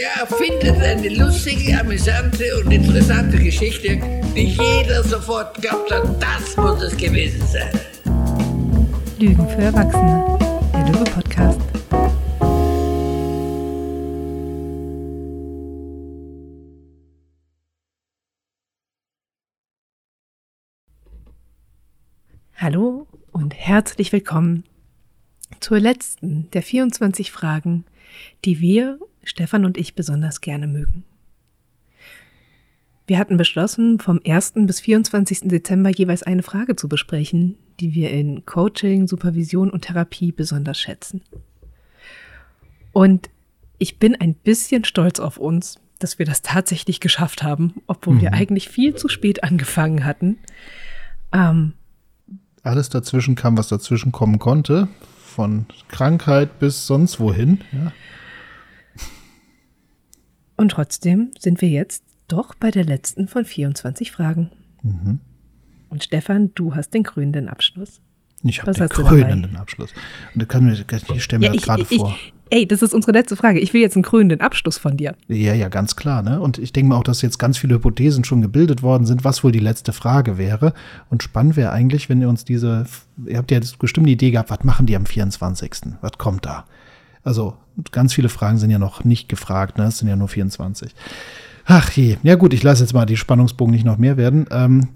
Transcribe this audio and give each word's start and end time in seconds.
Der 0.00 0.22
erfindet 0.22 0.80
eine 0.82 1.10
lustige, 1.10 1.78
amüsante 1.78 2.44
und 2.58 2.70
interessante 2.70 3.36
Geschichte, 3.36 4.00
die 4.34 4.46
jeder 4.46 5.04
sofort 5.04 5.60
glaubt 5.60 5.92
hat, 5.92 6.22
das 6.22 6.56
muss 6.56 6.80
es 6.80 6.96
gewesen 6.96 7.46
sein. 7.46 7.68
Lügen 9.18 9.46
für 9.46 9.60
Erwachsene, 9.60 10.38
der 10.72 10.86
Lüge-Podcast. 10.86 11.60
Hallo 22.56 23.06
und 23.32 23.54
herzlich 23.54 24.12
willkommen 24.12 24.64
zur 25.60 25.78
letzten 25.78 26.50
der 26.52 26.62
24 26.62 27.30
Fragen, 27.30 27.84
die 28.46 28.60
wir, 28.60 28.98
Stefan 29.22 29.64
und 29.64 29.76
ich, 29.76 29.94
besonders 29.94 30.40
gerne 30.40 30.66
mögen. 30.66 31.04
Wir 33.06 33.18
hatten 33.18 33.36
beschlossen, 33.36 33.98
vom 33.98 34.20
1. 34.24 34.52
bis 34.66 34.80
24. 34.80 35.48
Dezember 35.48 35.90
jeweils 35.90 36.22
eine 36.22 36.42
Frage 36.42 36.76
zu 36.76 36.88
besprechen, 36.88 37.56
die 37.80 37.94
wir 37.94 38.10
in 38.10 38.46
Coaching, 38.46 39.08
Supervision 39.08 39.70
und 39.70 39.82
Therapie 39.82 40.30
besonders 40.30 40.78
schätzen. 40.78 41.22
Und 42.92 43.30
ich 43.78 43.98
bin 43.98 44.14
ein 44.14 44.34
bisschen 44.34 44.84
stolz 44.84 45.18
auf 45.18 45.38
uns, 45.38 45.80
dass 45.98 46.18
wir 46.18 46.26
das 46.26 46.42
tatsächlich 46.42 47.00
geschafft 47.00 47.42
haben, 47.42 47.74
obwohl 47.86 48.14
mhm. 48.14 48.20
wir 48.20 48.32
eigentlich 48.32 48.68
viel 48.68 48.94
zu 48.94 49.08
spät 49.08 49.42
angefangen 49.42 50.04
hatten. 50.04 50.38
Ähm, 51.32 51.72
Alles 52.62 52.90
dazwischen 52.90 53.34
kam, 53.34 53.58
was 53.58 53.68
dazwischen 53.68 54.12
kommen 54.12 54.38
konnte 54.38 54.88
von 55.30 55.66
Krankheit 55.88 56.58
bis 56.58 56.86
sonst 56.86 57.20
wohin. 57.20 57.60
Ja. 57.72 57.92
Und 60.60 60.72
trotzdem 60.72 61.30
sind 61.38 61.62
wir 61.62 61.70
jetzt 61.70 62.04
doch 62.28 62.54
bei 62.54 62.70
der 62.70 62.84
letzten 62.84 63.28
von 63.28 63.46
24 63.46 64.12
Fragen. 64.12 64.50
Mhm. 64.82 65.18
Und 65.88 66.04
Stefan, 66.04 66.50
du 66.54 66.74
hast 66.74 66.92
den 66.92 67.02
krönenden 67.02 67.48
Abschluss. 67.48 68.02
Ich 68.42 68.60
habe 68.60 68.72
den 68.72 68.88
krönenden 68.90 69.56
Abschluss. 69.56 69.88
Und 70.34 70.42
du 70.42 70.44
kannst 70.44 71.08
mir, 71.08 71.16
ich 71.16 71.24
stelle 71.24 71.40
mir 71.40 71.46
ja, 71.46 71.52
das 71.54 71.62
gerade 71.62 71.86
vor. 71.86 72.14
Ey, 72.50 72.68
das 72.68 72.82
ist 72.82 72.92
unsere 72.92 73.12
letzte 73.12 73.36
Frage. 73.36 73.58
Ich 73.58 73.72
will 73.72 73.80
jetzt 73.80 73.96
einen 73.96 74.02
krönenden 74.02 74.42
Abschluss 74.42 74.76
von 74.76 74.98
dir. 74.98 75.16
Ja, 75.28 75.54
ja, 75.54 75.70
ganz 75.70 75.96
klar. 75.96 76.20
Ne? 76.22 76.38
Und 76.42 76.58
ich 76.58 76.74
denke 76.74 76.90
mal 76.90 76.96
auch, 76.96 77.04
dass 77.04 77.22
jetzt 77.22 77.38
ganz 77.38 77.56
viele 77.56 77.76
Hypothesen 77.76 78.24
schon 78.24 78.42
gebildet 78.42 78.82
worden 78.82 79.06
sind, 79.06 79.24
was 79.24 79.42
wohl 79.42 79.52
die 79.52 79.60
letzte 79.60 79.94
Frage 79.94 80.36
wäre. 80.36 80.74
Und 81.08 81.22
spannend 81.22 81.56
wäre 81.56 81.72
eigentlich, 81.72 82.10
wenn 82.10 82.20
ihr 82.20 82.28
uns 82.28 82.44
diese, 82.44 82.84
ihr 83.24 83.38
habt 83.38 83.50
ja 83.50 83.56
jetzt 83.56 83.78
bestimmt 83.78 84.04
eine 84.04 84.12
Idee 84.12 84.30
gehabt, 84.30 84.50
was 84.50 84.62
machen 84.62 84.84
die 84.84 84.94
am 84.94 85.06
24.? 85.06 85.94
Was 86.02 86.18
kommt 86.18 86.44
da? 86.44 86.66
Also 87.22 87.54
ganz 87.92 88.14
viele 88.14 88.28
Fragen 88.28 88.58
sind 88.58 88.70
ja 88.70 88.78
noch 88.78 89.04
nicht 89.04 89.28
gefragt, 89.28 89.78
ne? 89.78 89.84
Es 89.84 89.98
sind 89.98 90.08
ja 90.08 90.16
nur 90.16 90.28
24. 90.28 90.94
Ach 91.66 91.90
je, 91.92 92.16
ja 92.22 92.34
gut, 92.34 92.52
ich 92.52 92.62
lasse 92.62 92.82
jetzt 92.82 92.94
mal 92.94 93.06
die 93.06 93.16
Spannungsbogen 93.16 93.72
nicht 93.72 93.84
noch 93.84 93.98
mehr 93.98 94.16
werden. 94.16 94.46
Ähm, 94.50 94.88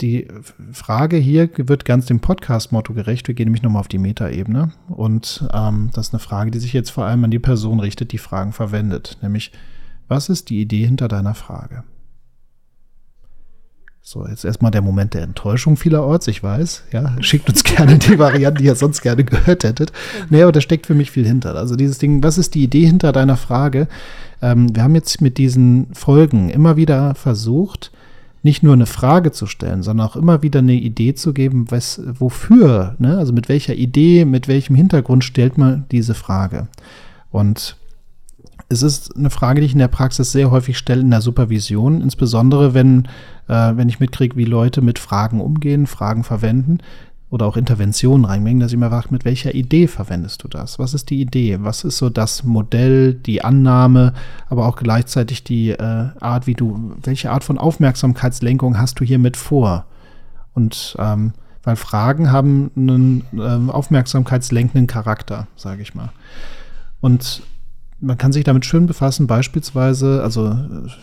die 0.00 0.28
Frage 0.72 1.16
hier 1.16 1.48
wird 1.56 1.84
ganz 1.84 2.06
dem 2.06 2.20
Podcast-Motto 2.20 2.92
gerecht. 2.92 3.28
Wir 3.28 3.34
gehen 3.34 3.46
nämlich 3.46 3.62
nochmal 3.62 3.80
auf 3.80 3.88
die 3.88 3.98
Metaebene. 3.98 4.72
Und 4.88 5.46
ähm, 5.52 5.90
das 5.92 6.08
ist 6.08 6.14
eine 6.14 6.20
Frage, 6.20 6.50
die 6.50 6.58
sich 6.58 6.72
jetzt 6.72 6.90
vor 6.90 7.04
allem 7.04 7.24
an 7.24 7.30
die 7.30 7.38
Person 7.38 7.80
richtet, 7.80 8.12
die 8.12 8.18
Fragen 8.18 8.52
verwendet. 8.52 9.18
Nämlich, 9.22 9.52
was 10.08 10.28
ist 10.28 10.50
die 10.50 10.60
Idee 10.60 10.86
hinter 10.86 11.08
deiner 11.08 11.34
Frage? 11.34 11.84
So, 14.04 14.26
jetzt 14.26 14.44
erstmal 14.44 14.72
der 14.72 14.82
Moment 14.82 15.14
der 15.14 15.22
Enttäuschung 15.22 15.76
vielerorts, 15.76 16.26
ich 16.26 16.42
weiß. 16.42 16.82
Ja, 16.92 17.14
schickt 17.20 17.48
uns 17.48 17.62
gerne 17.62 17.98
die 17.98 18.18
Variante, 18.18 18.60
die 18.60 18.66
ihr 18.66 18.74
sonst 18.74 19.00
gerne 19.00 19.22
gehört 19.22 19.62
hättet. 19.62 19.92
Nee, 20.28 20.42
aber 20.42 20.50
da 20.50 20.60
steckt 20.60 20.86
für 20.86 20.94
mich 20.94 21.12
viel 21.12 21.24
hinter. 21.24 21.54
Also 21.54 21.76
dieses 21.76 21.98
Ding, 21.98 22.20
was 22.20 22.36
ist 22.36 22.56
die 22.56 22.64
Idee 22.64 22.84
hinter 22.84 23.12
deiner 23.12 23.36
Frage? 23.36 23.86
Ähm, 24.42 24.74
wir 24.74 24.82
haben 24.82 24.96
jetzt 24.96 25.20
mit 25.20 25.38
diesen 25.38 25.86
Folgen 25.94 26.50
immer 26.50 26.76
wieder 26.76 27.14
versucht, 27.14 27.92
nicht 28.42 28.64
nur 28.64 28.72
eine 28.72 28.86
Frage 28.86 29.30
zu 29.30 29.46
stellen, 29.46 29.84
sondern 29.84 30.08
auch 30.08 30.16
immer 30.16 30.42
wieder 30.42 30.58
eine 30.58 30.74
Idee 30.74 31.14
zu 31.14 31.32
geben, 31.32 31.66
was, 31.70 32.00
wofür, 32.04 32.96
ne? 32.98 33.18
also 33.18 33.32
mit 33.32 33.48
welcher 33.48 33.74
Idee, 33.74 34.24
mit 34.24 34.48
welchem 34.48 34.74
Hintergrund 34.74 35.22
stellt 35.22 35.58
man 35.58 35.84
diese 35.92 36.14
Frage. 36.14 36.66
Und 37.30 37.76
es 38.72 38.82
ist 38.82 39.16
eine 39.16 39.30
Frage, 39.30 39.60
die 39.60 39.66
ich 39.66 39.72
in 39.72 39.78
der 39.78 39.88
Praxis 39.88 40.32
sehr 40.32 40.50
häufig 40.50 40.78
stelle 40.78 41.02
in 41.02 41.10
der 41.10 41.20
Supervision, 41.20 42.00
insbesondere 42.00 42.74
wenn, 42.74 43.06
äh, 43.48 43.72
wenn 43.76 43.88
ich 43.88 44.00
mitkriege, 44.00 44.36
wie 44.36 44.44
Leute 44.44 44.80
mit 44.80 44.98
Fragen 44.98 45.40
umgehen, 45.40 45.86
Fragen 45.86 46.24
verwenden, 46.24 46.78
oder 47.32 47.46
auch 47.46 47.56
Interventionen 47.56 48.26
reinbringen, 48.26 48.60
dass 48.60 48.72
ich 48.72 48.78
mir 48.78 48.90
frage, 48.90 49.08
mit 49.08 49.24
welcher 49.24 49.54
Idee 49.54 49.86
verwendest 49.86 50.44
du 50.44 50.48
das? 50.48 50.78
Was 50.78 50.92
ist 50.92 51.08
die 51.08 51.22
Idee? 51.22 51.60
Was 51.62 51.82
ist 51.82 51.96
so 51.96 52.10
das 52.10 52.44
Modell, 52.44 53.14
die 53.14 53.42
Annahme, 53.42 54.12
aber 54.50 54.66
auch 54.66 54.76
gleichzeitig 54.76 55.42
die 55.42 55.70
äh, 55.70 56.08
Art, 56.20 56.46
wie 56.46 56.52
du, 56.52 56.92
welche 57.02 57.30
Art 57.30 57.42
von 57.42 57.56
Aufmerksamkeitslenkung 57.56 58.78
hast 58.78 59.00
du 59.00 59.04
hiermit 59.04 59.38
vor? 59.38 59.86
Und 60.52 60.94
ähm, 60.98 61.32
weil 61.62 61.76
Fragen 61.76 62.30
haben 62.30 62.70
einen 62.76 63.24
äh, 63.32 63.70
aufmerksamkeitslenkenden 63.70 64.86
Charakter, 64.86 65.46
sage 65.56 65.80
ich 65.80 65.94
mal. 65.94 66.10
Und 67.00 67.42
man 68.02 68.18
kann 68.18 68.32
sich 68.32 68.42
damit 68.42 68.66
schön 68.66 68.86
befassen, 68.86 69.28
beispielsweise, 69.28 70.22
also 70.24 70.58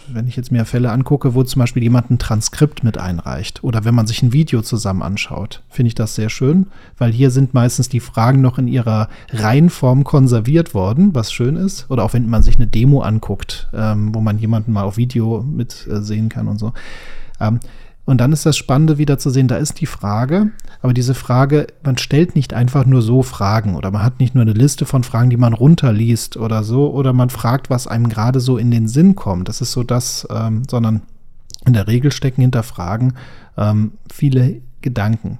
wenn 0.10 0.28
ich 0.28 0.36
jetzt 0.36 0.52
mir 0.52 0.66
Fälle 0.66 0.92
angucke, 0.92 1.34
wo 1.34 1.44
zum 1.44 1.62
Beispiel 1.62 1.82
jemand 1.82 2.12
ein 2.12 2.20
Transkript 2.20 2.84
mit 2.84 2.98
einreicht 2.98 3.64
oder 3.64 3.86
wenn 3.86 3.96
man 3.96 4.06
sich 4.06 4.22
ein 4.22 4.34
Video 4.34 4.62
zusammen 4.62 5.02
anschaut, 5.02 5.64
finde 5.70 5.88
ich 5.88 5.96
das 5.96 6.16
sehr 6.16 6.30
schön, 6.30 6.68
weil 6.98 7.14
hier 7.14 7.32
sind 7.32 7.54
meistens 7.54 7.88
die 7.88 8.02
Fragen 8.02 8.42
noch 8.42 8.58
in 8.58 8.68
ihrer 8.68 9.08
Reihenform 9.32 10.04
konserviert 10.04 10.74
worden, 10.74 11.16
was 11.16 11.32
schön 11.32 11.56
ist. 11.56 11.90
Oder 11.90 12.04
auch 12.04 12.14
wenn 12.14 12.30
man 12.30 12.44
sich 12.44 12.58
eine 12.58 12.68
Demo 12.68 13.02
anguckt, 13.02 13.70
ähm, 13.74 14.14
wo 14.14 14.20
man 14.20 14.38
jemanden 14.38 14.74
mal 14.74 14.84
auf 14.84 14.98
Video 14.98 15.42
mit 15.42 15.88
äh, 15.90 16.02
sehen 16.02 16.28
kann 16.28 16.50
und 16.50 16.59
so. 16.59 16.74
Ähm, 17.40 17.62
und 18.09 18.18
dann 18.18 18.34
ist 18.34 18.44
das 18.44 18.58
Spannende 18.58 18.97
wieder 18.97 19.20
zu 19.20 19.30
sehen, 19.30 19.47
da 19.47 19.58
ist 19.58 19.80
die 19.81 19.86
Frage, 19.86 20.50
aber 20.81 20.94
diese 20.94 21.14
Frage, 21.14 21.68
man 21.84 22.00
stellt 22.00 22.36
nicht 22.36 22.56
einfach 22.56 22.88
nur 22.88 23.03
so 23.03 23.22
Fragen 23.22 23.75
oder 23.75 23.92
man 23.92 24.02
hat 24.02 24.20
nicht 24.20 24.34
nur 24.34 24.42
eine 24.42 24.53
Liste 24.53 24.88
von 24.88 25.03
Fragen, 25.03 25.30
die 25.30 25.38
man 25.38 25.53
runterliest 25.53 26.36
oder 26.36 26.64
so, 26.64 26.92
oder 26.92 27.14
man 27.14 27.30
fragt, 27.30 27.70
was 27.70 27.86
einem 27.86 28.09
gerade 28.09 28.40
so 28.40 28.58
in 28.58 28.72
den 28.72 28.88
Sinn 28.88 29.14
kommt. 29.14 29.47
Das 29.47 29.62
ist 29.62 29.74
so 29.74 29.84
das, 29.84 30.28
ähm, 30.31 30.64
sondern 30.68 31.03
in 31.68 31.74
der 31.74 31.86
Regel 31.86 32.12
stecken 32.12 32.42
hinter 32.42 32.64
Fragen 32.64 33.14
ähm, 33.58 33.92
viele 34.12 34.59
Gedanken. 34.81 35.38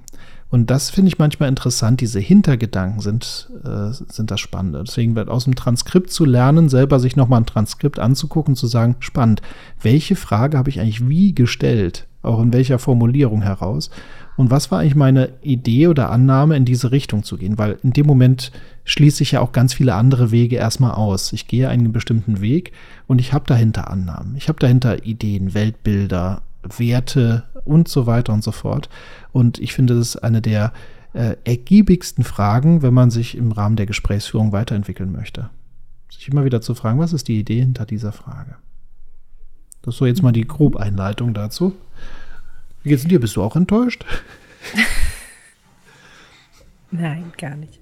Und 0.52 0.70
das 0.70 0.92
finde 0.92 1.08
ich 1.08 1.18
manchmal 1.18 1.50
interessant. 1.50 2.02
Diese 2.02 2.20
Hintergedanken 2.20 3.02
sind, 3.02 3.50
äh, 3.64 3.94
sind 4.14 4.30
das 4.30 4.40
Spannende. 4.40 4.84
Deswegen 4.86 5.16
wird 5.16 5.28
aus 5.28 5.46
dem 5.46 5.56
Transkript 5.56 6.12
zu 6.12 6.24
lernen, 6.24 6.70
selber 6.70 7.00
sich 7.00 7.16
nochmal 7.16 7.42
ein 7.42 7.48
Transkript 7.48 7.98
anzugucken, 7.98 8.56
zu 8.56 8.68
sagen, 8.68 8.96
spannend, 9.00 9.42
welche 9.82 10.16
Frage 10.16 10.56
habe 10.56 10.70
ich 10.70 10.80
eigentlich 10.80 11.10
wie 11.10 11.34
gestellt? 11.34 12.06
Auch 12.22 12.42
in 12.42 12.52
welcher 12.52 12.80
Formulierung 12.80 13.42
heraus? 13.42 13.90
Und 14.36 14.52
was 14.52 14.72
war 14.72 14.80
eigentlich 14.80 14.96
meine 14.96 15.30
Idee 15.42 15.88
oder 15.88 16.12
Annahme, 16.12 16.56
in 16.56 16.66
diese 16.66 16.92
Richtung 16.92 17.24
zu 17.24 17.38
gehen? 17.38 17.58
Weil 17.58 17.78
in 17.84 17.92
dem 17.92 18.06
Moment 18.06 18.52
schließe 18.86 19.24
ich 19.24 19.34
ja 19.34 19.42
auch 19.42 19.52
ganz 19.52 19.74
viele 19.74 19.96
andere 19.96 20.32
Wege 20.32 20.56
erstmal 20.56 20.92
aus. 20.92 21.34
Ich 21.34 21.48
gehe 21.48 21.70
einen 21.70 21.92
bestimmten 21.92 22.40
Weg 22.42 22.72
und 23.08 23.20
ich 23.20 23.34
habe 23.34 23.46
dahinter 23.48 23.90
Annahmen. 23.90 24.36
Ich 24.38 24.48
habe 24.48 24.60
dahinter 24.60 25.06
Ideen, 25.06 25.54
Weltbilder, 25.54 26.42
Werte 26.78 27.44
und 27.66 27.88
so 27.88 28.06
weiter 28.06 28.34
und 28.34 28.44
so 28.44 28.52
fort. 28.52 28.90
Und 29.32 29.60
ich 29.60 29.74
finde, 29.74 29.96
das 29.96 30.10
ist 30.10 30.24
eine 30.24 30.42
der 30.42 30.74
äh, 31.14 31.36
ergiebigsten 31.44 32.24
Fragen, 32.24 32.82
wenn 32.82 32.94
man 32.94 33.12
sich 33.12 33.36
im 33.36 33.52
Rahmen 33.52 33.76
der 33.76 33.86
Gesprächsführung 33.86 34.52
weiterentwickeln 34.52 35.12
möchte. 35.12 35.50
Sich 36.10 36.28
immer 36.28 36.46
wieder 36.46 36.62
zu 36.62 36.76
fragen, 36.76 37.00
was 37.00 37.14
ist 37.14 37.28
die 37.28 37.40
Idee 37.40 37.60
hinter 37.60 37.86
dieser 37.86 38.12
Frage? 38.12 38.56
Das 39.82 39.98
so 39.98 40.06
jetzt 40.06 40.24
mal 40.24 40.32
die 40.32 40.48
Grobeinleitung 40.48 41.34
dazu. 41.34 41.76
Wie 42.84 42.90
geht's 42.90 43.06
dir? 43.06 43.20
Bist 43.20 43.36
du 43.36 43.44
auch 43.44 43.56
enttäuscht? 43.56 44.06
Nein, 46.92 47.32
gar 47.38 47.56
nicht. 47.56 47.80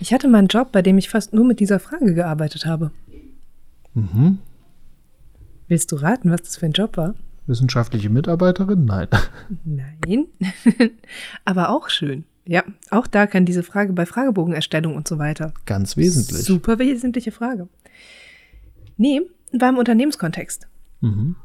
Ich 0.00 0.12
hatte 0.12 0.28
mal 0.28 0.38
einen 0.38 0.48
Job, 0.48 0.70
bei 0.72 0.82
dem 0.82 0.96
ich 0.96 1.08
fast 1.08 1.32
nur 1.32 1.44
mit 1.44 1.60
dieser 1.60 1.80
Frage 1.80 2.14
gearbeitet 2.14 2.66
habe. 2.66 2.92
Mhm. 3.94 4.38
Willst 5.66 5.92
du 5.92 5.96
raten, 5.96 6.30
was 6.30 6.42
das 6.42 6.56
für 6.56 6.66
ein 6.66 6.72
Job 6.72 6.96
war? 6.96 7.14
Wissenschaftliche 7.46 8.10
Mitarbeiterin? 8.10 8.84
Nein. 8.84 9.08
Nein. 9.64 10.26
Aber 11.44 11.70
auch 11.70 11.88
schön. 11.88 12.24
Ja, 12.46 12.62
auch 12.90 13.06
da 13.06 13.26
kann 13.26 13.44
diese 13.44 13.62
Frage 13.62 13.92
bei 13.92 14.06
Fragebogenerstellung 14.06 14.96
und 14.96 15.08
so 15.08 15.18
weiter. 15.18 15.52
Ganz 15.66 15.96
wesentlich. 15.96 16.44
Super 16.44 16.78
wesentliche 16.78 17.32
Frage. 17.32 17.68
Nee, 18.96 19.22
war 19.52 19.68
im 19.68 19.78
Unternehmenskontext. 19.78 20.68
Mhm. 21.00 21.36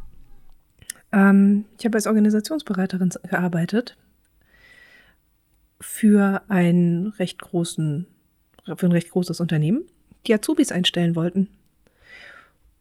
Ähm, 1.11 1.65
ich 1.77 1.85
habe 1.85 1.95
als 1.95 2.07
Organisationsberaterin 2.07 3.09
gearbeitet 3.29 3.97
für 5.79 6.41
einen 6.47 7.07
recht 7.07 7.41
großen, 7.41 8.07
für 8.77 8.85
ein 8.85 8.91
recht 8.91 9.11
großes 9.11 9.39
Unternehmen, 9.39 9.83
die 10.27 10.33
Azubis 10.33 10.71
einstellen 10.71 11.15
wollten. 11.15 11.49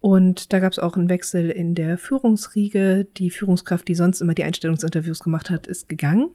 Und 0.00 0.52
da 0.52 0.58
gab 0.58 0.72
es 0.72 0.80
auch 0.80 0.96
einen 0.96 1.08
Wechsel 1.08 1.50
in 1.50 1.74
der 1.74 1.96
Führungsriege. 1.96 3.06
Die 3.16 3.30
Führungskraft, 3.30 3.86
die 3.86 3.94
sonst 3.94 4.20
immer 4.20 4.34
die 4.34 4.42
Einstellungsinterviews 4.42 5.20
gemacht 5.20 5.48
hat, 5.48 5.68
ist 5.68 5.88
gegangen. 5.88 6.30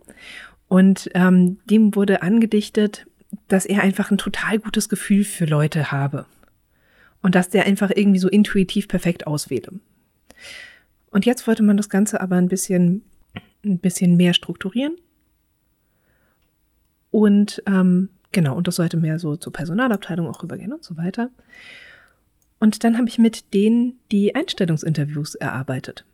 Und 0.69 1.09
ähm, 1.13 1.59
dem 1.65 1.95
wurde 1.95 2.21
angedichtet, 2.21 3.07
dass 3.47 3.65
er 3.65 3.81
einfach 3.81 4.11
ein 4.11 4.17
total 4.17 4.59
gutes 4.59 4.87
Gefühl 4.87 5.23
für 5.23 5.45
Leute 5.45 5.91
habe. 5.91 6.25
Und 7.27 7.35
dass 7.35 7.49
der 7.49 7.65
einfach 7.65 7.91
irgendwie 7.93 8.19
so 8.19 8.29
intuitiv 8.29 8.87
perfekt 8.87 9.27
auswähle. 9.27 9.81
Und 11.11 11.25
jetzt 11.25 11.45
wollte 11.45 11.61
man 11.61 11.75
das 11.75 11.89
Ganze 11.89 12.21
aber 12.21 12.37
ein 12.37 12.47
bisschen, 12.47 13.03
ein 13.65 13.79
bisschen 13.79 14.15
mehr 14.15 14.33
strukturieren. 14.33 14.95
Und 17.11 17.61
ähm, 17.65 18.07
genau, 18.31 18.55
und 18.55 18.69
das 18.69 18.77
sollte 18.77 18.95
mehr 18.95 19.19
so 19.19 19.35
zur 19.35 19.51
Personalabteilung 19.51 20.25
auch 20.25 20.41
rübergehen 20.41 20.71
und 20.71 20.85
so 20.85 20.95
weiter. 20.95 21.29
Und 22.61 22.85
dann 22.85 22.97
habe 22.97 23.09
ich 23.09 23.17
mit 23.17 23.53
denen 23.53 23.99
die 24.09 24.33
Einstellungsinterviews 24.33 25.35
erarbeitet. 25.35 26.05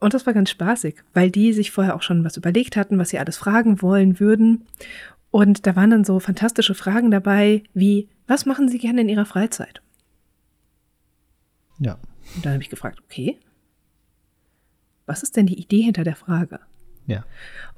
Und 0.00 0.14
das 0.14 0.24
war 0.24 0.32
ganz 0.32 0.48
spaßig, 0.48 1.02
weil 1.12 1.30
die 1.30 1.52
sich 1.52 1.70
vorher 1.70 1.96
auch 1.96 2.02
schon 2.02 2.24
was 2.24 2.38
überlegt 2.38 2.76
hatten, 2.76 2.98
was 2.98 3.10
sie 3.10 3.18
alles 3.18 3.36
fragen 3.36 3.82
wollen 3.82 4.20
würden. 4.20 4.64
Und 5.32 5.66
da 5.66 5.74
waren 5.74 5.90
dann 5.90 6.04
so 6.04 6.20
fantastische 6.20 6.74
Fragen 6.74 7.10
dabei, 7.10 7.64
wie, 7.72 8.08
was 8.26 8.44
machen 8.46 8.68
Sie 8.68 8.78
gerne 8.78 9.00
in 9.00 9.08
Ihrer 9.08 9.24
Freizeit? 9.24 9.82
Ja. 11.78 11.98
Und 12.36 12.44
dann 12.44 12.52
habe 12.52 12.62
ich 12.62 12.68
gefragt, 12.68 13.00
okay, 13.02 13.38
was 15.06 15.22
ist 15.22 15.36
denn 15.36 15.46
die 15.46 15.58
Idee 15.58 15.80
hinter 15.80 16.04
der 16.04 16.16
Frage? 16.16 16.60
Ja. 17.06 17.24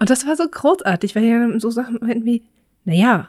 Und 0.00 0.10
das 0.10 0.26
war 0.26 0.36
so 0.36 0.46
großartig, 0.48 1.14
weil 1.14 1.24
ja 1.24 1.58
so 1.60 1.70
Sachen 1.70 1.98
meinten 2.00 2.24
wie, 2.24 2.42
naja, 2.84 3.28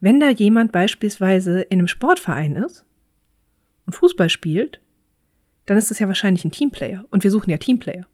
wenn 0.00 0.18
da 0.18 0.30
jemand 0.30 0.72
beispielsweise 0.72 1.60
in 1.60 1.78
einem 1.78 1.88
Sportverein 1.88 2.56
ist 2.56 2.86
und 3.84 3.92
Fußball 3.92 4.30
spielt, 4.30 4.80
dann 5.66 5.76
ist 5.76 5.90
das 5.90 5.98
ja 5.98 6.08
wahrscheinlich 6.08 6.46
ein 6.46 6.52
Teamplayer. 6.52 7.04
Und 7.10 7.22
wir 7.22 7.30
suchen 7.30 7.50
ja 7.50 7.58
Teamplayer. 7.58 8.06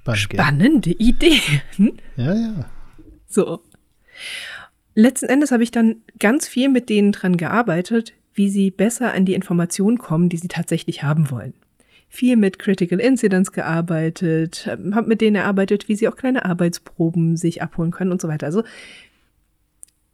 Spannend. 0.00 0.32
Spannende 0.32 0.90
Idee. 0.90 1.40
Ja, 2.16 2.34
ja. 2.34 2.64
So. 3.26 3.62
Letzten 4.94 5.26
Endes 5.26 5.52
habe 5.52 5.62
ich 5.62 5.70
dann 5.70 5.96
ganz 6.18 6.48
viel 6.48 6.68
mit 6.68 6.88
denen 6.88 7.12
dran 7.12 7.36
gearbeitet, 7.36 8.14
wie 8.34 8.48
sie 8.48 8.70
besser 8.70 9.12
an 9.14 9.24
die 9.24 9.34
Informationen 9.34 9.98
kommen, 9.98 10.28
die 10.28 10.38
sie 10.38 10.48
tatsächlich 10.48 11.02
haben 11.02 11.30
wollen. 11.30 11.54
Viel 12.08 12.36
mit 12.36 12.58
Critical 12.58 13.00
Incidents 13.00 13.52
gearbeitet, 13.52 14.66
habe 14.66 15.08
mit 15.08 15.20
denen 15.20 15.36
erarbeitet, 15.36 15.88
wie 15.88 15.94
sie 15.94 16.08
auch 16.08 16.16
kleine 16.16 16.44
Arbeitsproben 16.44 17.36
sich 17.36 17.62
abholen 17.62 17.90
können 17.90 18.12
und 18.12 18.20
so 18.20 18.28
weiter. 18.28 18.46
Also 18.46 18.62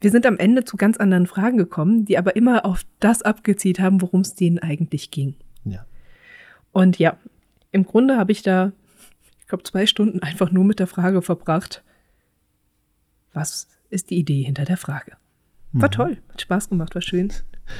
wir 0.00 0.10
sind 0.10 0.26
am 0.26 0.36
Ende 0.36 0.64
zu 0.64 0.76
ganz 0.76 0.98
anderen 0.98 1.26
Fragen 1.26 1.56
gekommen, 1.56 2.04
die 2.04 2.18
aber 2.18 2.36
immer 2.36 2.66
auf 2.66 2.82
das 3.00 3.22
abgezielt 3.22 3.80
haben, 3.80 4.02
worum 4.02 4.20
es 4.20 4.34
denen 4.34 4.58
eigentlich 4.58 5.10
ging. 5.10 5.34
Ja. 5.64 5.86
Und 6.72 6.98
ja, 6.98 7.16
im 7.72 7.84
Grunde 7.84 8.16
habe 8.18 8.32
ich 8.32 8.42
da, 8.42 8.72
glaube, 9.54 9.70
zwei 9.70 9.86
Stunden 9.86 10.20
einfach 10.20 10.50
nur 10.50 10.64
mit 10.64 10.80
der 10.80 10.88
Frage 10.88 11.22
verbracht, 11.22 11.84
was 13.32 13.68
ist 13.88 14.10
die 14.10 14.16
Idee 14.18 14.42
hinter 14.42 14.64
der 14.64 14.76
Frage? 14.76 15.12
War 15.72 15.88
Mhm. 15.88 15.92
toll, 15.92 16.18
hat 16.30 16.40
Spaß 16.40 16.68
gemacht, 16.70 16.94
war 16.94 17.02
schön. 17.02 17.32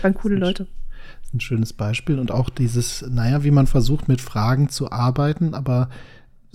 Waren 0.03 0.15
coole 0.15 0.37
Leute. 0.37 0.67
Das 1.21 1.29
ist 1.29 1.35
ein 1.35 1.41
schönes 1.41 1.73
Beispiel 1.73 2.19
und 2.19 2.31
auch 2.31 2.49
dieses, 2.49 3.03
naja, 3.09 3.43
wie 3.45 3.51
man 3.51 3.67
versucht 3.67 4.09
mit 4.09 4.21
Fragen 4.21 4.69
zu 4.69 4.91
arbeiten, 4.93 5.55
aber 5.55 5.91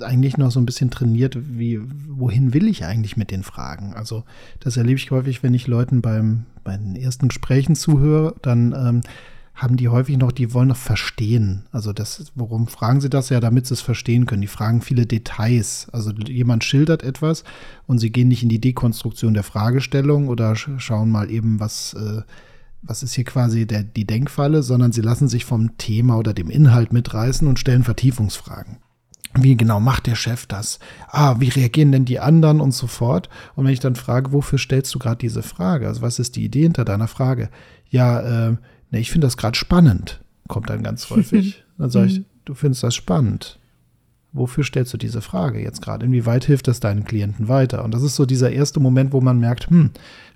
eigentlich 0.01 0.38
noch 0.38 0.51
so 0.51 0.62
ein 0.62 0.66
bisschen 0.66 0.89
trainiert, 0.89 1.38
wie, 1.38 1.81
wohin 2.07 2.54
will 2.54 2.69
ich 2.69 2.86
eigentlich 2.86 3.18
mit 3.18 3.30
den 3.31 3.44
Fragen? 3.44 3.94
Also 3.94 4.24
das 4.62 4.77
erlebe 4.77 4.98
ich 4.98 5.12
häufig, 5.12 5.44
wenn 5.44 5.54
ich 5.54 5.68
Leuten 5.68 6.01
beim, 6.01 6.45
bei 6.63 6.77
den 6.77 6.95
ersten 6.95 7.27
Gesprächen 7.27 7.75
zuhöre, 7.75 8.36
dann 8.42 8.71
ähm, 8.74 9.01
haben 9.59 9.75
die 9.75 9.89
häufig 9.89 10.17
noch, 10.17 10.31
die 10.31 10.53
wollen 10.53 10.69
noch 10.69 10.77
verstehen. 10.77 11.65
Also 11.73 11.91
das, 11.91 12.31
warum 12.33 12.67
fragen 12.67 13.01
sie 13.01 13.09
das 13.09 13.27
ja, 13.29 13.41
damit 13.41 13.67
sie 13.67 13.73
es 13.73 13.81
verstehen 13.81 14.25
können. 14.25 14.41
Die 14.41 14.47
fragen 14.47 14.81
viele 14.81 15.06
Details. 15.06 15.88
Also 15.91 16.11
jemand 16.11 16.63
schildert 16.63 17.03
etwas 17.03 17.44
und 17.85 18.00
sie 18.00 18.09
gehen 18.09 18.29
nicht 18.29 18.41
in 18.41 18.47
die 18.47 18.61
Dekonstruktion 18.61 19.33
der 19.33 19.44
Fragestellung 19.44 20.29
oder 20.29 20.56
sch 20.56 20.69
schauen 20.77 21.11
mal 21.11 21.29
eben, 21.29 21.59
was, 21.59 21.94
äh, 21.94 22.21
was 22.81 23.03
ist 23.03 23.13
hier 23.13 23.25
quasi 23.25 23.67
der, 23.67 23.83
die 23.83 24.07
Denkfalle, 24.07 24.63
sondern 24.63 24.94
sie 24.94 25.01
lassen 25.01 25.27
sich 25.27 25.44
vom 25.44 25.77
Thema 25.77 26.17
oder 26.17 26.33
dem 26.33 26.50
Inhalt 26.50 26.94
mitreißen 26.94 27.45
und 27.45 27.59
stellen 27.59 27.83
Vertiefungsfragen. 27.83 28.77
Wie 29.35 29.57
genau 29.57 29.81
macht 29.81 30.07
der 30.07 30.15
Chef 30.15 30.47
das? 30.47 30.79
Ah, 31.09 31.35
wie 31.39 31.50
reagieren 31.50 31.91
denn 31.91 32.06
die 32.06 32.19
anderen 32.19 32.61
und 32.61 32.71
so 32.71 32.88
fort? 32.88 33.29
Und 33.56 33.65
wenn 33.65 33.73
ich 33.73 33.81
dann 33.81 33.95
frage, 33.95 34.31
wofür 34.31 34.57
stellst 34.57 34.95
du 34.95 35.00
gerade 35.00 35.17
diese 35.17 35.44
Frage? 35.44 35.88
Also 35.88 36.01
was 36.01 36.17
ist 36.17 36.38
die 36.38 36.45
Idee 36.45 36.63
hinter 36.63 36.85
deiner 36.85 37.09
Frage? 37.09 37.50
Ja, 37.89 38.21
äh, 38.51 38.57
ne, 38.91 39.00
ich 39.00 39.12
finde 39.12 39.27
das 39.27 39.38
gerade 39.38 39.57
spannend, 39.57 40.21
kommt 40.47 40.69
dann 40.69 40.83
ganz 40.83 41.09
häufig. 41.09 41.63
Dann 41.77 41.89
sage 41.89 42.07
ich, 42.07 42.21
du 42.45 42.53
findest 42.53 42.83
das 42.83 42.95
spannend. 42.95 43.59
Wofür 44.31 44.63
stellst 44.63 44.94
du 44.94 44.97
diese 44.97 45.21
Frage 45.21 45.62
jetzt 45.62 45.81
gerade? 45.81 46.06
Inwieweit 46.06 46.45
hilft 46.45 46.68
das 46.68 46.80
deinen 46.80 47.03
Klienten 47.03 47.47
weiter? 47.47 47.83
Und 47.83 47.94
das 47.94 48.03
ist 48.03 48.15
so 48.15 48.25
dieser 48.25 48.51
erste 48.51 48.80
Moment, 48.80 49.12
wo 49.12 49.21
man 49.21 49.39
merkt, 49.39 49.69
hm, 49.69 49.91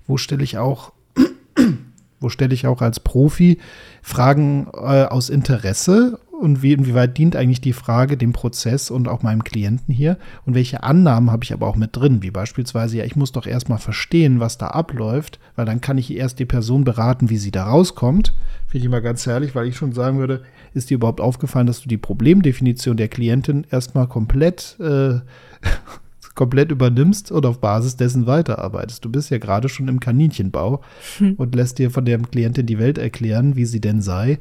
wo 0.06 0.16
stelle 0.16 0.42
ich 0.42 0.58
auch, 0.58 0.92
wo 2.20 2.28
stelle 2.28 2.54
ich 2.54 2.66
auch 2.66 2.82
als 2.82 2.98
Profi 2.98 3.58
Fragen 4.02 4.66
äh, 4.72 5.04
aus 5.04 5.28
Interesse 5.28 6.18
und 6.40 6.62
wie, 6.62 6.72
inwieweit 6.72 7.16
dient 7.16 7.36
eigentlich 7.36 7.60
die 7.60 7.72
Frage 7.72 8.16
dem 8.16 8.32
Prozess 8.32 8.90
und 8.90 9.08
auch 9.08 9.22
meinem 9.22 9.44
Klienten 9.44 9.94
hier 9.94 10.18
und 10.44 10.54
welche 10.54 10.82
Annahmen 10.82 11.30
habe 11.30 11.44
ich 11.44 11.52
aber 11.52 11.66
auch 11.66 11.76
mit 11.76 11.96
drin, 11.96 12.22
wie 12.22 12.30
beispielsweise, 12.30 12.98
ja, 12.98 13.04
ich 13.04 13.16
muss 13.16 13.32
doch 13.32 13.46
erstmal 13.46 13.78
verstehen, 13.78 14.40
was 14.40 14.58
da 14.58 14.68
abläuft, 14.68 15.38
weil 15.56 15.66
dann 15.66 15.80
kann 15.80 15.98
ich 15.98 16.14
erst 16.14 16.38
die 16.38 16.44
Person 16.44 16.84
beraten, 16.84 17.30
wie 17.30 17.38
sie 17.38 17.50
da 17.50 17.64
rauskommt. 17.64 18.34
Finde 18.66 18.86
ich 18.86 18.90
mal 18.90 19.02
ganz 19.02 19.26
herrlich, 19.26 19.54
weil 19.54 19.68
ich 19.68 19.76
schon 19.76 19.92
sagen 19.92 20.18
würde, 20.18 20.42
ist 20.74 20.90
dir 20.90 20.96
überhaupt 20.96 21.20
aufgefallen, 21.20 21.66
dass 21.66 21.80
du 21.80 21.88
die 21.88 21.98
Problemdefinition 21.98 22.96
der 22.96 23.08
Klientin 23.08 23.66
erstmal 23.70 24.08
komplett 24.08 24.76
äh, 24.80 25.20
komplett 26.34 26.72
übernimmst 26.72 27.30
und 27.30 27.46
auf 27.46 27.60
Basis 27.60 27.96
dessen 27.96 28.26
weiterarbeitest. 28.26 29.04
Du 29.04 29.10
bist 29.10 29.30
ja 29.30 29.38
gerade 29.38 29.68
schon 29.68 29.88
im 29.88 30.00
Kaninchenbau 30.00 30.82
hm. 31.18 31.34
und 31.34 31.54
lässt 31.54 31.78
dir 31.78 31.90
von 31.90 32.04
der 32.04 32.18
Klientin 32.18 32.66
die 32.66 32.78
Welt 32.78 32.98
erklären, 32.98 33.56
wie 33.56 33.66
sie 33.66 33.80
denn 33.80 34.02
sei. 34.02 34.38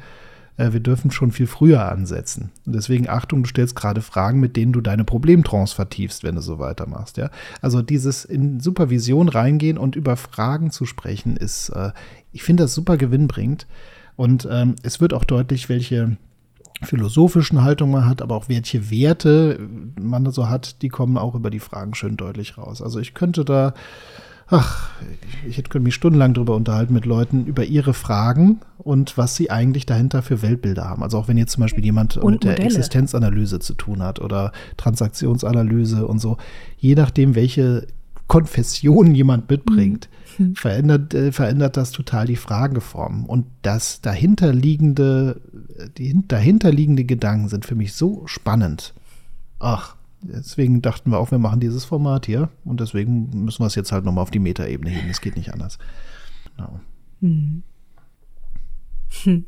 Äh, 0.58 0.74
wir 0.74 0.80
dürfen 0.80 1.12
schon 1.12 1.32
viel 1.32 1.48
früher 1.48 1.92
ansetzen. 1.92 2.52
Und 2.66 2.76
deswegen 2.76 3.10
Achtung, 3.10 3.44
du 3.44 3.50
stellst 3.50 3.76
gerade 3.76 4.02
Fragen, 4.02 4.40
mit 4.40 4.56
denen 4.56 4.74
du 4.74 4.82
deine 4.82 5.04
Problemtrance 5.04 5.76
vertiefst, 5.76 6.24
wenn 6.24 6.36
du 6.36 6.42
so 6.42 6.60
weitermachst. 6.60 7.18
Ja? 7.18 7.30
Also 7.62 7.82
dieses 7.82 8.26
in 8.26 8.60
Supervision 8.60 9.30
reingehen 9.30 9.78
und 9.78 9.96
über 9.96 10.16
Fragen 10.18 10.72
zu 10.72 10.86
sprechen, 10.86 11.36
ist, 11.36 11.70
äh, 11.70 11.92
ich 12.32 12.44
finde 12.44 12.64
das 12.64 12.74
super 12.74 12.98
gewinnbringend. 12.98 13.68
Und 14.16 14.48
ähm, 14.50 14.76
es 14.84 15.02
wird 15.02 15.14
auch 15.14 15.24
deutlich, 15.24 15.70
welche 15.70 16.18
philosophischen 16.84 17.64
Haltung 17.64 17.92
man 17.92 18.06
hat, 18.06 18.22
aber 18.22 18.36
auch 18.36 18.50
welche 18.50 18.92
Werte 18.92 19.60
man 20.00 20.30
so 20.32 20.50
hat, 20.50 20.82
die 20.82 20.90
kommen 20.90 21.18
auch 21.18 21.36
über 21.36 21.50
die 21.50 21.60
Fragen 21.60 21.96
schön 21.96 22.18
deutlich 22.18 22.58
raus. 22.58 22.82
Also 22.82 23.00
ich 23.00 23.14
könnte 23.14 23.46
da, 23.46 23.74
ach, 24.48 24.90
ich 25.48 25.56
könnte 25.56 25.80
mich 25.80 25.96
stundenlang 25.96 26.34
darüber 26.34 26.56
unterhalten 26.56 26.94
mit 26.94 27.06
Leuten 27.06 27.46
über 27.46 27.66
ihre 27.66 27.94
Fragen 27.94 28.60
und 28.78 29.18
was 29.18 29.36
sie 29.36 29.50
eigentlich 29.50 29.86
dahinter 29.86 30.22
für 30.22 30.42
Weltbilder 30.42 30.86
haben. 30.86 31.04
Also 31.04 31.18
auch 31.18 31.28
wenn 31.28 31.38
jetzt 31.38 31.54
zum 31.54 31.62
Beispiel 31.62 31.84
jemand 31.84 32.18
Und 32.18 32.34
mit 32.34 32.44
der 32.44 32.52
Modelle. 32.52 32.68
Existenzanalyse 32.68 33.60
zu 33.60 33.74
tun 33.74 34.04
hat 34.04 34.20
oder 34.20 34.52
Transaktionsanalyse 34.78 36.06
und 36.06 36.20
so, 36.20 36.38
je 36.78 36.96
nachdem, 36.96 37.36
welche 37.36 37.88
Konfession 38.28 39.14
jemand 39.14 39.50
mitbringt, 39.50 40.10
verändert, 40.56 41.14
äh, 41.14 41.32
verändert 41.32 41.78
das 41.78 41.92
total 41.92 42.26
die 42.26 42.36
Frageform. 42.36 43.26
Und 43.26 43.46
das 43.62 44.02
dahinterliegende, 44.02 45.42
die 45.98 46.16
dahinterliegende 46.28 47.04
Gedanken 47.04 47.50
sind 47.50 47.66
für 47.66 47.76
mich 47.76 47.94
so 47.94 48.24
spannend. 48.26 48.94
Ach, 49.60 49.96
deswegen 50.24 50.82
dachten 50.82 51.12
wir 51.12 51.20
auch, 51.20 51.32
wir 51.32 51.38
machen 51.38 51.60
dieses 51.60 51.86
Format 51.86 52.26
hier. 52.26 52.50
Und 52.66 52.80
deswegen 52.80 53.30
müssen 53.44 53.62
wir 53.62 53.68
es 53.68 53.76
jetzt 53.76 53.92
halt 53.92 54.06
nochmal 54.06 54.24
auf 54.24 54.32
die 54.32 54.40
Metaebene 54.40 54.90
heben. 54.90 55.10
Es 55.10 55.22
geht 55.22 55.36
nicht 55.36 55.54
anders. 55.54 55.78
Genau. 56.56 56.80
Ich 59.10 59.22
finde 59.22 59.46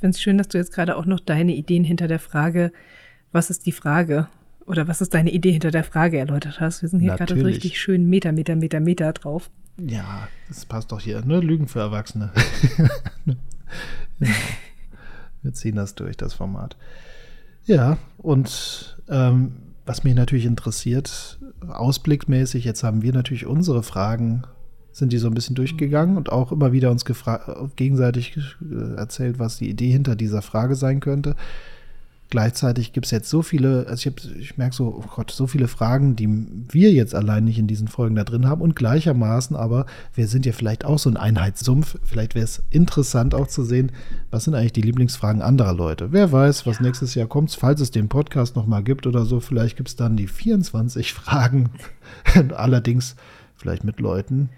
es 0.00 0.20
schön, 0.20 0.38
dass 0.38 0.48
du 0.48 0.58
jetzt 0.58 0.72
gerade 0.72 0.96
auch 0.96 1.06
noch 1.06 1.20
deine 1.20 1.54
Ideen 1.54 1.84
hinter 1.84 2.08
der 2.08 2.18
Frage, 2.18 2.72
was 3.32 3.50
ist 3.50 3.66
die 3.66 3.72
Frage? 3.72 4.28
Oder 4.66 4.86
was 4.86 5.00
ist 5.00 5.14
deine 5.14 5.32
Idee 5.32 5.52
hinter 5.52 5.70
der 5.70 5.84
Frage 5.84 6.18
erläutert 6.18 6.60
hast. 6.60 6.82
Wir 6.82 6.88
sind 6.88 7.00
hier 7.00 7.16
gerade 7.16 7.36
so 7.36 7.44
richtig 7.44 7.80
schön 7.80 8.08
Meter, 8.08 8.32
Meter, 8.32 8.54
Meter, 8.54 8.80
Meter 8.80 9.12
drauf. 9.12 9.50
Ja, 9.78 10.28
das 10.48 10.66
passt 10.66 10.92
doch 10.92 11.00
hier. 11.00 11.24
Ne? 11.24 11.40
Lügen 11.40 11.66
für 11.66 11.80
Erwachsene. 11.80 12.30
ja. 14.20 14.28
Wir 15.42 15.52
ziehen 15.52 15.76
das 15.76 15.94
durch, 15.94 16.16
das 16.16 16.34
Format. 16.34 16.76
Ja, 17.64 17.98
und 18.18 18.98
ähm, 19.08 19.54
was 19.84 20.04
mich 20.04 20.14
natürlich 20.14 20.46
interessiert, 20.46 21.38
ausblickmäßig, 21.68 22.64
jetzt 22.64 22.82
haben 22.82 23.02
wir 23.02 23.12
natürlich 23.12 23.46
unsere 23.46 23.82
Fragen, 23.82 24.42
sind 24.92 25.12
die 25.12 25.18
so 25.18 25.26
ein 25.26 25.34
bisschen 25.34 25.56
durchgegangen 25.56 26.16
und 26.16 26.30
auch 26.30 26.52
immer 26.52 26.72
wieder 26.72 26.90
uns 26.90 27.06
gefra- 27.06 27.70
gegenseitig 27.76 28.36
äh, 28.60 28.94
erzählt, 28.94 29.38
was 29.38 29.56
die 29.56 29.70
Idee 29.70 29.90
hinter 29.90 30.16
dieser 30.16 30.42
Frage 30.42 30.74
sein 30.74 31.00
könnte. 31.00 31.34
Gleichzeitig 32.32 32.94
gibt 32.94 33.04
es 33.04 33.10
jetzt 33.10 33.28
so 33.28 33.42
viele, 33.42 33.86
also 33.88 34.08
ich, 34.08 34.38
ich 34.38 34.56
merke 34.56 34.74
so, 34.74 34.86
oh 34.86 35.04
Gott, 35.16 35.30
so 35.30 35.46
viele 35.46 35.68
Fragen, 35.68 36.16
die 36.16 36.30
wir 36.72 36.90
jetzt 36.90 37.14
allein 37.14 37.44
nicht 37.44 37.58
in 37.58 37.66
diesen 37.66 37.88
Folgen 37.88 38.14
da 38.14 38.24
drin 38.24 38.46
haben 38.46 38.62
und 38.62 38.74
gleichermaßen 38.74 39.54
aber, 39.54 39.84
wir 40.14 40.26
sind 40.26 40.46
ja 40.46 40.52
vielleicht 40.52 40.86
auch 40.86 40.98
so 40.98 41.10
ein 41.10 41.18
Einheitssumpf. 41.18 41.98
Vielleicht 42.04 42.34
wäre 42.34 42.44
es 42.44 42.62
interessant 42.70 43.34
auch 43.34 43.48
zu 43.48 43.64
sehen, 43.64 43.92
was 44.30 44.44
sind 44.44 44.54
eigentlich 44.54 44.72
die 44.72 44.80
Lieblingsfragen 44.80 45.42
anderer 45.42 45.74
Leute. 45.74 46.10
Wer 46.12 46.32
weiß, 46.32 46.64
was 46.64 46.80
nächstes 46.80 47.14
Jahr 47.14 47.26
kommt, 47.26 47.50
falls 47.50 47.82
es 47.82 47.90
den 47.90 48.08
Podcast 48.08 48.56
nochmal 48.56 48.82
gibt 48.82 49.06
oder 49.06 49.26
so, 49.26 49.40
vielleicht 49.40 49.76
gibt 49.76 49.90
es 49.90 49.96
dann 49.96 50.16
die 50.16 50.26
24 50.26 51.12
Fragen, 51.12 51.68
allerdings 52.56 53.14
vielleicht 53.56 53.84
mit 53.84 54.00
Leuten, 54.00 54.48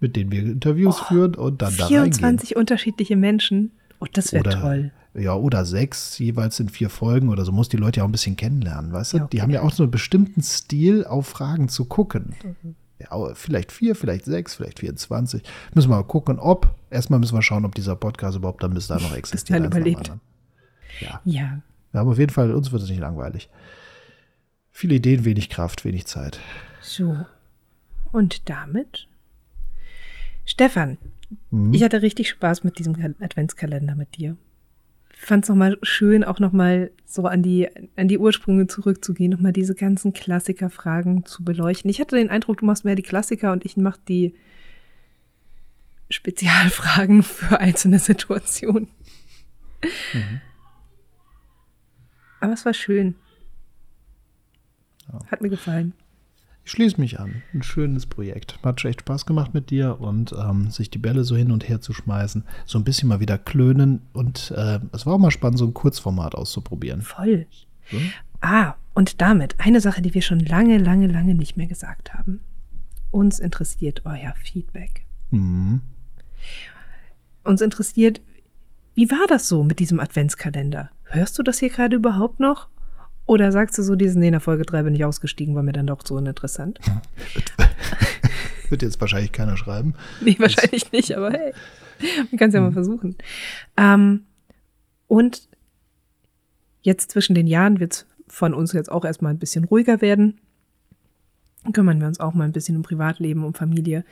mit 0.00 0.16
denen 0.16 0.30
wir 0.30 0.42
Interviews 0.42 0.98
Oh, 1.00 1.04
führen 1.04 1.34
und 1.34 1.62
dann 1.62 1.74
da 1.78 1.86
24 1.86 2.56
unterschiedliche 2.56 3.16
Menschen. 3.16 3.70
Oh, 4.00 4.06
das 4.12 4.34
wäre 4.34 4.50
toll. 4.50 4.90
Ja, 5.14 5.34
oder 5.34 5.64
sechs, 5.66 6.18
jeweils 6.18 6.58
in 6.58 6.70
vier 6.70 6.88
Folgen 6.88 7.28
oder 7.28 7.44
so, 7.44 7.52
muss 7.52 7.68
die 7.68 7.76
Leute 7.76 7.98
ja 7.98 8.04
auch 8.04 8.08
ein 8.08 8.12
bisschen 8.12 8.36
kennenlernen, 8.36 8.92
weißt 8.92 9.12
du? 9.12 9.16
Ja, 9.18 9.22
okay. 9.24 9.30
Die 9.36 9.42
haben 9.42 9.50
ja 9.50 9.60
auch 9.62 9.70
so 9.72 9.82
einen 9.82 9.90
bestimmten 9.92 10.42
Stil, 10.42 11.04
auf 11.04 11.26
Fragen 11.28 11.68
zu 11.68 11.84
gucken. 11.84 12.34
Ja, 12.98 13.10
aber 13.10 13.34
vielleicht 13.34 13.72
vier, 13.72 13.94
vielleicht 13.94 14.24
sechs, 14.24 14.54
vielleicht 14.54 14.78
24. 14.78 15.42
Müssen 15.74 15.90
wir 15.90 15.96
mal 15.96 16.02
gucken, 16.04 16.38
ob. 16.38 16.74
Erstmal 16.88 17.18
müssen 17.20 17.34
wir 17.36 17.42
schauen, 17.42 17.64
ob 17.66 17.74
dieser 17.74 17.94
Podcast 17.96 18.36
überhaupt 18.38 18.62
dann 18.62 18.72
bis 18.72 18.86
da 18.86 18.98
noch 18.98 19.12
existiert. 19.16 19.58
dem 19.58 19.66
überlebt. 19.66 20.12
Ja, 21.00 21.20
Ja, 21.24 21.60
wir 21.90 22.00
haben 22.00 22.08
auf 22.08 22.18
jeden 22.18 22.32
Fall, 22.32 22.52
uns 22.54 22.72
wird 22.72 22.82
es 22.82 22.88
nicht 22.88 23.00
langweilig. 23.00 23.50
Viele 24.70 24.94
Ideen, 24.94 25.26
wenig 25.26 25.50
Kraft, 25.50 25.84
wenig 25.84 26.06
Zeit. 26.06 26.40
so. 26.80 27.16
Und 28.12 28.48
damit? 28.48 29.08
Stefan, 30.44 30.96
Mhm. 31.50 31.72
ich 31.74 31.82
hatte 31.82 32.02
richtig 32.02 32.28
Spaß 32.30 32.62
mit 32.64 32.78
diesem 32.78 32.96
Kal- 32.98 33.14
Adventskalender 33.20 33.94
mit 33.94 34.16
dir. 34.16 34.36
Ich 35.14 35.20
fand 35.20 35.44
es 35.44 35.48
nochmal 35.48 35.78
schön, 35.82 36.24
auch 36.24 36.40
nochmal 36.40 36.90
so 37.04 37.26
an 37.26 37.42
die, 37.42 37.68
an 37.96 38.08
die 38.08 38.18
Ursprünge 38.18 38.66
zurückzugehen, 38.66 39.30
nochmal 39.30 39.52
diese 39.52 39.74
ganzen 39.74 40.12
Klassikerfragen 40.12 41.24
zu 41.26 41.44
beleuchten. 41.44 41.90
Ich 41.90 42.00
hatte 42.00 42.16
den 42.16 42.30
Eindruck, 42.30 42.58
du 42.58 42.66
machst 42.66 42.84
mehr 42.84 42.96
die 42.96 43.02
Klassiker 43.02 43.52
und 43.52 43.64
ich 43.64 43.76
mach 43.76 43.96
die 43.96 44.34
Spezialfragen 46.10 47.22
für 47.22 47.60
einzelne 47.60 47.98
Situationen. 47.98 48.88
Aber 52.40 52.52
es 52.52 52.64
war 52.64 52.74
schön. 52.74 53.14
Hat 55.30 55.40
mir 55.40 55.50
gefallen. 55.50 55.92
Ich 56.64 56.70
schließe 56.70 57.00
mich 57.00 57.18
an. 57.18 57.42
Ein 57.52 57.62
schönes 57.62 58.06
Projekt. 58.06 58.58
Hat 58.62 58.80
schon 58.80 58.90
echt 58.90 59.00
Spaß 59.00 59.26
gemacht 59.26 59.52
mit 59.52 59.70
dir 59.70 60.00
und 60.00 60.32
ähm, 60.32 60.70
sich 60.70 60.90
die 60.90 60.98
Bälle 60.98 61.24
so 61.24 61.36
hin 61.36 61.50
und 61.50 61.68
her 61.68 61.80
zu 61.80 61.92
schmeißen. 61.92 62.44
So 62.66 62.78
ein 62.78 62.84
bisschen 62.84 63.08
mal 63.08 63.20
wieder 63.20 63.36
klönen. 63.36 64.02
Und 64.12 64.52
äh, 64.56 64.78
es 64.92 65.04
war 65.04 65.14
auch 65.14 65.18
mal 65.18 65.32
spannend, 65.32 65.58
so 65.58 65.66
ein 65.66 65.74
Kurzformat 65.74 66.34
auszuprobieren. 66.36 67.02
Voll. 67.02 67.46
So. 67.90 67.96
Ah, 68.40 68.74
und 68.94 69.20
damit 69.20 69.56
eine 69.58 69.80
Sache, 69.80 70.02
die 70.02 70.14
wir 70.14 70.22
schon 70.22 70.40
lange, 70.40 70.78
lange, 70.78 71.08
lange 71.08 71.34
nicht 71.34 71.56
mehr 71.56 71.66
gesagt 71.66 72.14
haben. 72.14 72.40
Uns 73.10 73.40
interessiert 73.40 74.02
euer 74.04 74.34
Feedback. 74.36 75.04
Mhm. 75.30 75.80
Uns 77.44 77.60
interessiert, 77.60 78.20
wie 78.94 79.10
war 79.10 79.26
das 79.28 79.48
so 79.48 79.64
mit 79.64 79.80
diesem 79.80 79.98
Adventskalender? 79.98 80.90
Hörst 81.04 81.38
du 81.38 81.42
das 81.42 81.58
hier 81.58 81.70
gerade 81.70 81.96
überhaupt 81.96 82.40
noch? 82.40 82.68
Oder 83.26 83.52
sagst 83.52 83.78
du 83.78 83.82
so, 83.82 83.94
diesen, 83.94 84.20
nee, 84.20 84.28
in 84.28 84.32
der 84.32 84.40
Folge 84.40 84.64
3 84.64 84.82
bin 84.82 84.94
ich 84.94 85.04
ausgestiegen, 85.04 85.54
war 85.54 85.62
mir 85.62 85.72
dann 85.72 85.86
doch 85.86 86.04
so 86.04 86.16
uninteressant? 86.16 86.80
Wird 88.68 88.82
jetzt 88.82 89.00
wahrscheinlich 89.00 89.32
keiner 89.32 89.56
schreiben. 89.56 89.94
Nee, 90.20 90.36
wahrscheinlich 90.38 90.92
nicht, 90.92 91.16
aber 91.16 91.30
hey, 91.30 91.52
man 92.30 92.38
kann 92.38 92.48
es 92.48 92.54
ja 92.54 92.60
mal 92.60 92.72
versuchen. 92.72 93.16
Ähm, 93.76 94.24
und 95.06 95.48
jetzt 96.80 97.10
zwischen 97.10 97.34
den 97.34 97.46
Jahren 97.46 97.80
wird 97.80 97.92
es 97.92 98.06
von 98.28 98.54
uns 98.54 98.72
jetzt 98.72 98.90
auch 98.90 99.04
erstmal 99.04 99.32
ein 99.32 99.38
bisschen 99.38 99.64
ruhiger 99.64 100.00
werden. 100.00 100.40
Dann 101.64 101.72
kümmern 101.72 102.00
wir 102.00 102.08
uns 102.08 102.18
auch 102.18 102.34
mal 102.34 102.44
ein 102.44 102.52
bisschen 102.52 102.76
um 102.76 102.82
Privatleben, 102.82 103.44
um 103.44 103.54
Familie. 103.54 104.04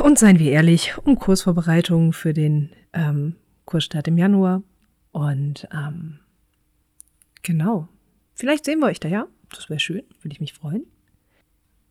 Und 0.00 0.18
seien 0.18 0.38
wir 0.38 0.52
ehrlich, 0.52 0.94
um 1.04 1.18
Kursvorbereitungen 1.18 2.12
für 2.12 2.32
den 2.32 2.70
ähm, 2.92 3.34
Kursstart 3.64 4.08
im 4.08 4.18
Januar. 4.18 4.62
Und 5.12 5.66
ähm, 5.72 6.20
genau, 7.46 7.88
vielleicht 8.34 8.64
sehen 8.64 8.80
wir 8.80 8.88
euch 8.88 8.98
da, 9.00 9.08
ja? 9.08 9.26
Das 9.50 9.70
wäre 9.70 9.80
schön, 9.80 10.02
würde 10.20 10.32
ich 10.32 10.40
mich 10.40 10.52
freuen. 10.52 10.84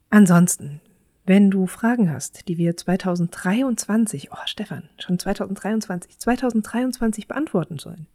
Ansonsten, 0.09 0.81
wenn 1.25 1.49
du 1.49 1.65
Fragen 1.65 2.11
hast, 2.11 2.49
die 2.49 2.57
wir 2.57 2.77
2023, 2.77 4.31
oh 4.31 4.37
Stefan, 4.45 4.89
schon 4.99 5.17
2023, 5.17 6.19
2023 6.19 7.27
beantworten 7.27 7.79
sollen. 7.79 8.05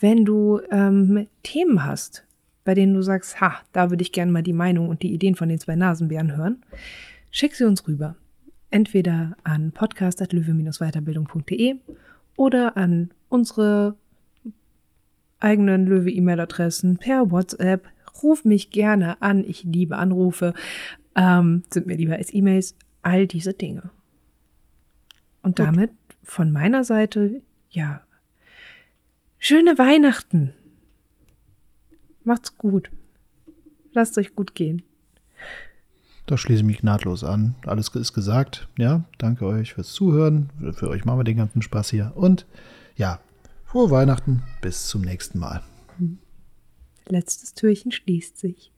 Wenn 0.00 0.24
du 0.24 0.60
ähm, 0.70 1.28
Themen 1.42 1.84
hast, 1.84 2.24
bei 2.64 2.74
denen 2.74 2.94
du 2.94 3.02
sagst, 3.02 3.40
ha, 3.40 3.60
da 3.72 3.90
würde 3.90 4.02
ich 4.02 4.12
gerne 4.12 4.32
mal 4.32 4.42
die 4.42 4.54
Meinung 4.54 4.88
und 4.88 5.02
die 5.02 5.12
Ideen 5.12 5.36
von 5.36 5.50
den 5.50 5.60
zwei 5.60 5.76
Nasenbären 5.76 6.36
hören, 6.36 6.64
schick 7.30 7.54
sie 7.54 7.64
uns 7.64 7.86
rüber. 7.86 8.16
Entweder 8.70 9.36
an 9.44 9.70
podcast.löwe-weiterbildung.de 9.70 11.76
oder 12.36 12.76
an 12.76 13.10
unsere 13.28 13.94
eigenen 15.44 15.86
Löwe-E-Mail-Adressen 15.86 16.96
per 16.98 17.30
WhatsApp. 17.30 17.86
Ruf 18.22 18.44
mich 18.44 18.70
gerne 18.70 19.20
an. 19.22 19.44
Ich 19.44 19.62
liebe 19.64 19.96
Anrufe. 19.96 20.54
Ähm, 21.14 21.62
sind 21.70 21.86
mir 21.86 21.96
lieber 21.96 22.16
als 22.16 22.32
E-Mails. 22.32 22.74
All 23.02 23.26
diese 23.26 23.52
Dinge. 23.52 23.90
Und 25.42 25.56
Gut. 25.56 25.66
damit 25.66 25.90
von 26.22 26.50
meiner 26.50 26.84
Seite, 26.84 27.42
ja, 27.70 28.00
schöne 29.38 29.76
Weihnachten. 29.78 30.54
Macht's 32.24 32.56
gut. 32.56 32.90
Lasst 33.92 34.16
euch 34.16 34.34
gut 34.34 34.54
gehen. 34.54 34.82
Da 36.26 36.38
schließe 36.38 36.60
ich 36.60 36.66
mich 36.66 36.82
nahtlos 36.82 37.22
an. 37.22 37.54
Alles 37.66 37.88
ist 37.88 38.14
gesagt. 38.14 38.66
Ja, 38.78 39.04
danke 39.18 39.44
euch 39.44 39.74
fürs 39.74 39.92
Zuhören. 39.92 40.48
Für 40.72 40.88
euch 40.88 41.04
machen 41.04 41.18
wir 41.18 41.24
den 41.24 41.36
ganzen 41.36 41.60
Spaß 41.60 41.90
hier. 41.90 42.12
Und 42.14 42.46
ja, 42.96 43.20
frohe 43.74 43.90
Weihnachten. 43.90 44.40
Bis 44.60 44.86
zum 44.86 45.02
nächsten 45.02 45.40
Mal. 45.40 45.60
Letztes 47.08 47.54
Türchen 47.54 47.90
schließt 47.90 48.38
sich. 48.38 48.70